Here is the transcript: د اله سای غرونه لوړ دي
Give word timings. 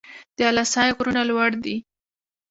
د 0.37 0.39
اله 0.49 0.63
سای 0.73 0.89
غرونه 0.97 1.21
لوړ 1.29 1.49
دي 1.63 1.77